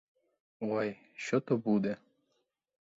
[0.59, 1.97] Ой, що то буде?